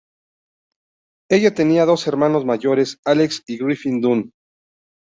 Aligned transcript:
Ella 1.29 1.53
tenía 1.53 1.85
dos 1.85 2.07
hermanos 2.07 2.43
mayores, 2.43 2.97
Alex 3.05 3.43
y 3.45 3.59
Griffin 3.59 4.01
Dunne. 4.01 4.31